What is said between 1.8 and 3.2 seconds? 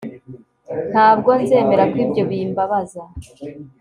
ko ibyo bimbabaza